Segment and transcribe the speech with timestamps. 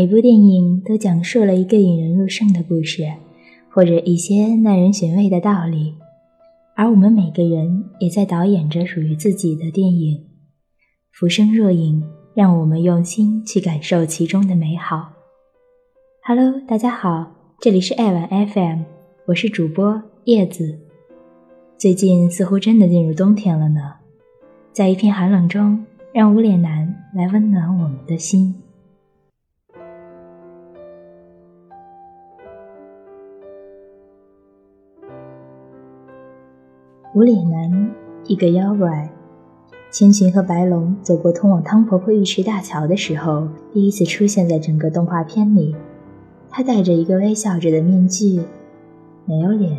[0.00, 3.02] 每部电影都讲述了一个引人入胜的故事，
[3.68, 5.92] 或者一些耐人寻味的道理，
[6.74, 10.24] 而我们每个人也在导演着属于自己的电影。
[11.12, 12.02] 浮生若影，
[12.32, 15.12] 让我们用心去感受其中的美好。
[16.24, 18.78] Hello，大家好，这里是爱晚 FM，
[19.26, 20.78] 我是主播叶子。
[21.76, 23.96] 最近似乎真的进入冬天了呢，
[24.72, 28.54] 在一片寒冷中，让无脸男来温暖我们的心。
[37.12, 37.90] 无脸男，
[38.28, 39.10] 一个妖怪。
[39.90, 45.74] 千寻和白龙走过通往汤婆婆浴池大桥的时候，第一次出现在整个动画片里。
[46.48, 48.40] 他戴着一个微笑着的面具，
[49.24, 49.76] 没有脸。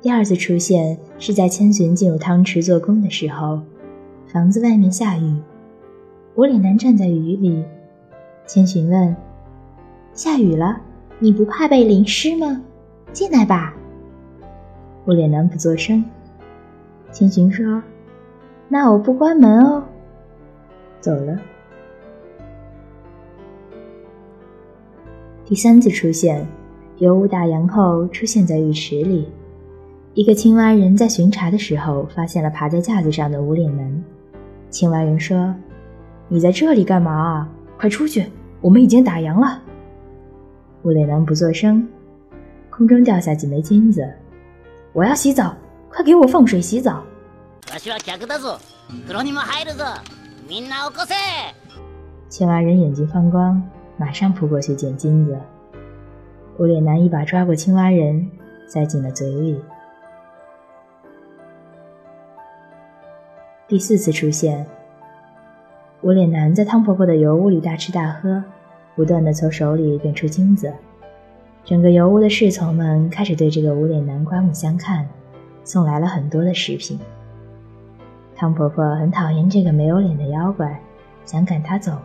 [0.00, 3.60] 第二次出现是在千寻进入汤池做工的时候，
[4.32, 5.36] 房子外面下雨，
[6.34, 7.62] 无脸男站在雨里。
[8.46, 9.14] 千寻问
[10.14, 10.80] ：“下雨了，
[11.18, 12.62] 你不怕被淋湿吗？
[13.12, 13.76] 进来吧。”
[15.06, 16.04] 无脸男不作声。
[17.12, 17.80] 千寻说
[18.68, 19.84] ：“那我不关门哦。”
[21.00, 21.38] 走了。
[25.44, 26.44] 第三次出现，
[26.98, 29.28] 油污打烊后出现在浴池里。
[30.14, 34.04] 一个青蛙人在巡查的时候，发现了爬在架子上的无脸男。
[34.70, 35.54] 青蛙人说
[36.26, 37.48] ：“你在这里干嘛啊？
[37.78, 38.26] 快出去！
[38.60, 39.62] 我们已经打烊了。”
[40.82, 41.86] 无脸男不作声。
[42.68, 44.04] 空中掉下几枚金子。
[44.96, 45.54] 我要洗澡，
[45.90, 47.04] 快给我放水洗澡。
[52.30, 53.62] 青蛙人眼睛放光，
[53.98, 55.38] 马上扑过去捡金子。
[56.56, 58.26] 无脸男一把抓过青蛙人，
[58.66, 59.60] 塞进了嘴里。
[63.68, 64.66] 第四次出现，
[66.00, 68.42] 无脸男在汤婆婆的油屋里大吃大喝，
[68.94, 70.72] 不断的从手里变出金子。
[71.66, 75.04] 整个油屋的侍从们开始对这个无脸男刮目相看，
[75.64, 76.96] 送来了很多的食品。
[78.36, 80.80] 汤婆婆很讨厌这个没有脸的妖怪，
[81.24, 81.98] 想赶他走。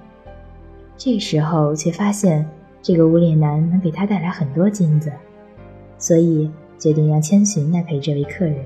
[0.98, 2.44] 这时候却发现
[2.82, 5.12] 这个无脸男能给他带来很多金子，
[6.00, 8.66] 所以决定让千寻来陪这位客人。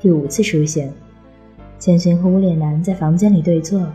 [0.00, 0.92] 第五次出现，
[1.78, 3.86] 千寻和无脸男在房间里对坐，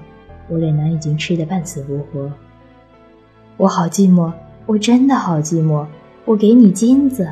[0.48, 2.32] 无脸男已经吃得半死不活。
[3.58, 4.32] 我好寂寞。
[4.66, 5.86] 我真的好寂寞，
[6.24, 7.30] 我给你金子。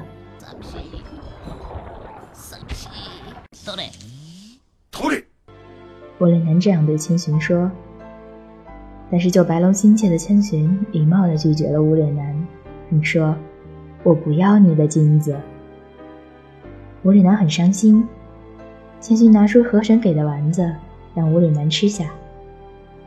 [6.17, 7.71] 我脸男这样对千寻说，
[9.09, 12.47] 但是救白龙心切的千寻礼貌的拒绝了无脸男，
[12.89, 13.33] 你说
[14.03, 15.35] ：“我不要你的金子。”
[17.01, 18.07] 无脸男很伤心，
[18.99, 20.69] 千寻拿出河神给的丸子，
[21.15, 22.11] 让无脸男吃下，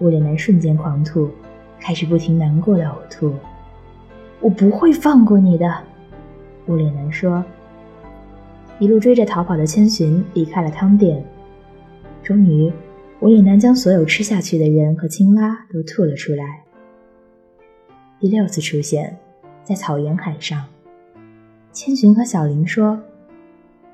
[0.00, 1.30] 无脸男瞬间狂吐，
[1.78, 3.32] 开始不停难过的呕吐。
[4.40, 5.66] 我不会放过你的，
[6.66, 7.44] 无脸男说。
[8.78, 11.24] 一路追着逃跑的千寻离开了汤店，
[12.22, 12.72] 终于，
[13.20, 16.62] 无脸男将所有吃下去的人和青蛙都吐了出来。
[18.18, 19.16] 第六次出现，
[19.62, 20.64] 在草原海上，
[21.72, 23.00] 千寻和小林说：“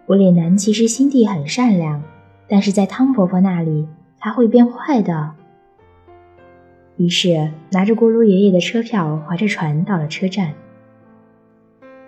[0.08, 2.02] 无脸男其实心地很善良，
[2.48, 3.86] 但是在汤婆婆那里，
[4.18, 5.32] 他会变坏的。”
[7.00, 10.52] 于是，拿着锅炉爷爷的车票，划着船到了车站。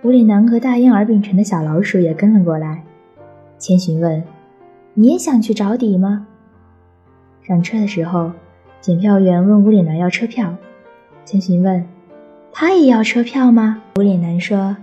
[0.02, 2.84] 无脸男和大婴儿病成的小老鼠也跟了过来。
[3.58, 4.22] 千寻问
[4.92, 6.26] ：“你也想去找底吗？”
[7.42, 8.32] 上车的时候，
[8.82, 10.54] 检票员问无脸男要车票。
[11.24, 11.88] 千寻问
[12.52, 14.76] ：“他也要车票吗？”无脸男说：“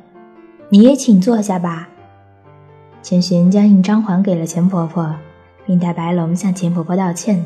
[0.70, 1.88] 你也请坐下吧。”
[3.04, 5.16] 千寻将印章还给了钱婆婆，
[5.68, 7.46] 并带白龙向钱婆婆道歉。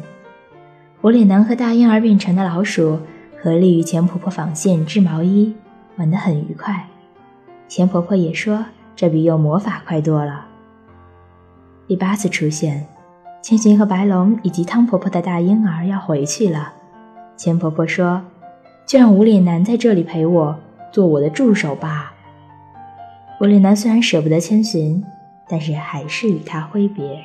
[1.03, 2.97] 无脸男和大婴儿变成的老鼠
[3.37, 5.53] 合力与钱婆婆纺线织毛衣，
[5.97, 6.87] 玩得很愉快。
[7.67, 8.63] 钱婆婆也说
[8.95, 10.45] 这比用魔法快多了。
[11.89, 12.87] 第八次出现，
[13.41, 16.71] 千寻和白龙以及汤婆婆的大婴儿要回去了。
[17.35, 18.21] 钱婆婆说
[18.87, 20.57] ：“就让无脸男在这里陪我，
[20.89, 22.13] 做我的助手吧。”
[23.41, 25.03] 无脸男虽然舍不得千寻，
[25.49, 27.21] 但是还是与他挥别。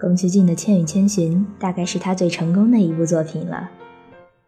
[0.00, 3.70] 宫崎骏的《千与千寻》大概是他最成功的一部作品了。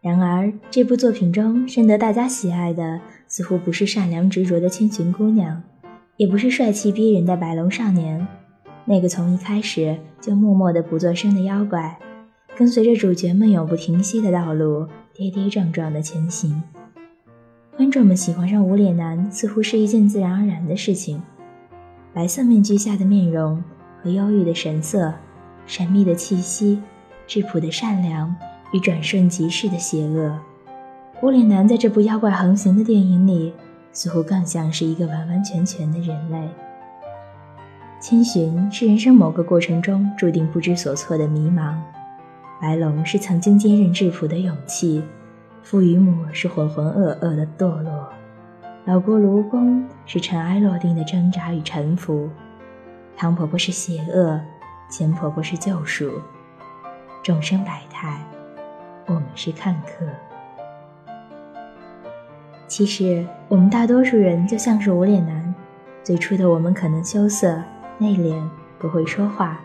[0.01, 5.61] 然而，这部作品中深得大家喜爱的，似乎不是善良执着的千寻姑娘，
[6.17, 8.27] 也不是帅气逼人的白龙少年，
[8.85, 11.99] 那个从一开始就默默的不作声的妖怪，
[12.57, 16.63] 跟随着主角们永不停息的道路，跌跌撞撞的前行。
[17.77, 21.21] 观众们喜欢上无脸男似乎是一件自然而然的事情。
[22.11, 23.63] 白色面具下的面容
[24.01, 25.13] 和忧郁的神色，
[25.65, 26.81] 神秘的气息，
[27.25, 28.35] 质朴的善良
[28.73, 30.39] 与转瞬即逝的邪恶。
[31.21, 33.53] 无脸男在这部妖怪横行的电影里，
[33.91, 36.49] 似乎更像是一个完完全全的人类。
[38.01, 41.75] 千寻是人生某个过程中注定不知所措的迷茫，
[42.61, 45.01] 白龙是曾经坚韧质朴的勇气。
[45.61, 48.09] 父与母是浑浑噩噩的堕落，
[48.83, 52.29] 老锅炉公是尘埃落定的挣扎与沉浮，
[53.15, 54.41] 汤婆婆是邪恶，
[54.93, 56.21] 钱婆婆是救赎，
[57.23, 58.15] 众生百态，
[59.07, 60.05] 我们是看客。
[62.67, 65.51] 其实，我们大多数人就像是无脸男，
[66.03, 67.59] 最初的我们可能羞涩、
[67.97, 68.39] 内敛，
[68.77, 69.59] 不会说话，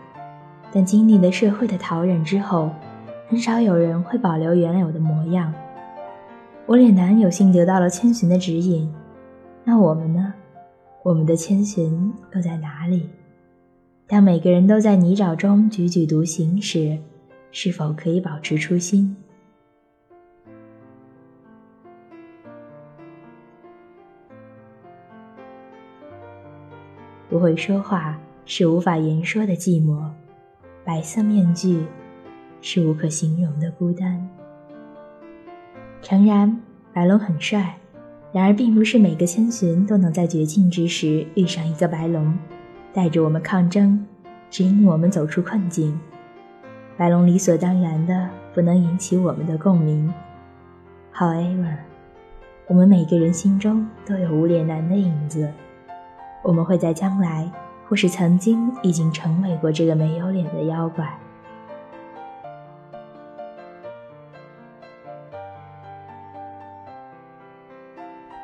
[0.71, 2.71] 但经历了社会的陶冶之后，
[3.27, 5.53] 很少有人会保留原有的模样。
[6.65, 8.91] 无脸男有幸得到了千寻的指引，
[9.63, 10.33] 那我们呢？
[11.03, 13.11] 我们的千寻又在哪里？
[14.09, 16.97] 当每个人都在泥沼中踽踽独行时，
[17.51, 19.15] 是否可以保持初心？
[27.29, 30.09] 不会说话是无法言说的寂寞，
[30.83, 31.85] 白色面具
[32.61, 34.27] 是无可形容的孤单。
[36.01, 36.59] 诚然，
[36.91, 37.77] 白龙很帅，
[38.33, 42.35] 然而并不是每个千寻都能在绝境之时遇上一个白龙，
[42.93, 44.05] 带着我们抗争，
[44.49, 45.99] 指引我们走出困境。
[46.97, 50.13] 白龙理所当然的不能引起我们的共鸣。
[51.13, 51.77] However，
[52.67, 55.51] 我们每个人心中都有无脸男的影子，
[56.43, 57.49] 我们会在将来，
[57.87, 61.17] 或是曾经已经成为过这个没有脸的妖怪。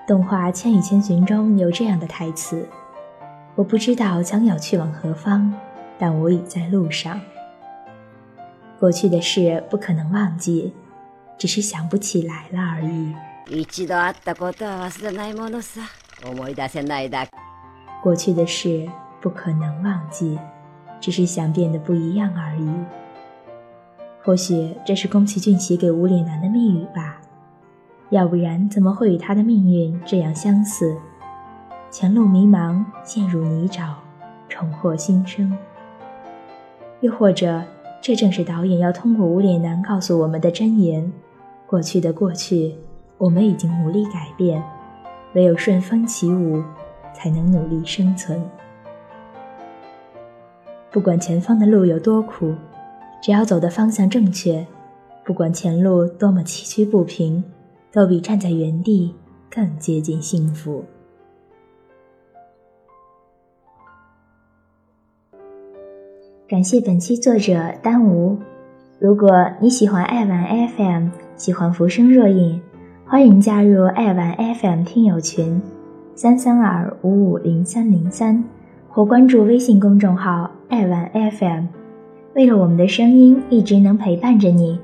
[0.07, 2.67] 动画《千与千寻》中有这样的台词
[3.55, 5.53] ：“我不知道将要去往何方，
[5.97, 7.19] 但我已在路上。
[8.77, 10.73] 过去的事不可能忘记，
[11.37, 13.15] 只是想不起来了而已。
[18.03, 18.85] 过去的事
[19.21, 20.37] 不可能忘记，
[20.99, 22.69] 只是想变得不一样而已。
[24.21, 27.21] 或许这是宫崎骏写给无脸男的密语吧。”
[28.11, 30.95] 要不然，怎么会与他的命运这样相似？
[31.97, 33.93] 前路迷茫，陷入泥沼，
[34.49, 35.57] 重获新生。
[36.99, 37.63] 又或者，
[38.01, 41.09] 这正是导演要通过无脸男告诉我们的箴言：
[41.65, 42.75] 过去的过去，
[43.17, 44.61] 我们已经无力改变，
[45.35, 46.61] 唯有顺风起舞，
[47.13, 48.43] 才能努力生存。
[50.91, 52.53] 不管前方的路有多苦，
[53.23, 54.67] 只要走的方向正确，
[55.23, 57.41] 不管前路多么崎岖不平。
[57.89, 59.15] 都比站在原地
[59.49, 60.83] 更接近幸福。
[66.47, 68.37] 感谢本期作者丹吴。
[68.99, 70.45] 如果你喜欢爱玩
[70.77, 72.61] FM，喜欢浮生若影，
[73.03, 75.59] 欢迎加入爱玩 FM 听友群
[76.13, 78.43] 三三二五五零三零三，
[78.87, 81.65] 或关注微信公众号爱玩 FM。
[82.35, 84.79] 为了我们的声音一直能陪伴着你，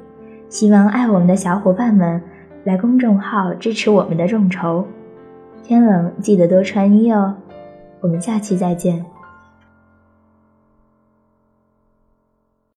[0.50, 2.20] 希望爱我们的小伙伴们。
[2.64, 4.84] 来公众号支持我们的众筹，
[5.64, 7.36] 天冷记得多穿衣哦。
[8.00, 9.06] 我们下期再见。